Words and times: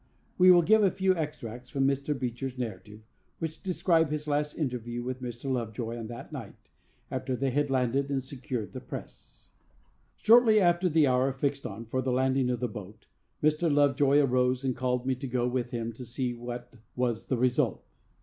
We 0.39 0.49
will 0.49 0.63
give 0.63 0.81
a 0.81 0.89
few 0.89 1.13
extracts 1.15 1.69
from 1.69 1.85
Mr. 1.87 2.19
Beecher's 2.19 2.57
narrative, 2.57 3.01
which 3.37 3.61
describe 3.61 4.09
his 4.09 4.27
last 4.27 4.57
interview 4.57 5.03
with 5.03 5.21
Mr. 5.21 5.47
Lovejoy 5.47 5.95
on 5.95 6.07
that 6.07 6.31
night, 6.31 6.71
after 7.11 7.35
they 7.35 7.51
had 7.51 7.69
landed 7.69 8.09
and 8.09 8.23
secured 8.23 8.73
the 8.73 8.81
press: 8.81 9.51
Shortly 10.17 10.59
after 10.59 10.89
the 10.89 11.05
hour 11.05 11.31
fixed 11.31 11.67
on 11.67 11.85
for 11.85 12.01
the 12.01 12.11
landing 12.11 12.49
of 12.49 12.61
the 12.61 12.67
boat, 12.67 13.05
Mr. 13.43 13.71
Lovejoy 13.71 14.17
arose, 14.19 14.63
and 14.63 14.75
called 14.75 15.05
me 15.05 15.13
to 15.13 15.27
go 15.27 15.47
with 15.47 15.69
him 15.69 15.93
to 15.93 16.03
see 16.03 16.33
what 16.33 16.77
was 16.95 17.27
the 17.27 17.37
result. 17.37 17.85